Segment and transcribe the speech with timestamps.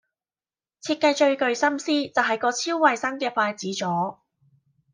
[0.81, 4.19] 設計最具心思就係個超衛生嘅筷子座